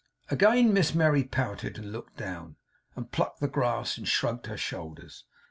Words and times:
Again 0.31 0.73
Miss 0.73 0.95
Merry 0.95 1.23
pouted, 1.23 1.77
and 1.77 1.91
looked 1.91 2.17
down, 2.17 2.55
and 2.95 3.11
plucked 3.11 3.39
the 3.39 3.47
grass, 3.47 3.99
and 3.99 4.07
shrugged 4.07 4.47
her 4.47 4.57
shoulders. 4.57 5.25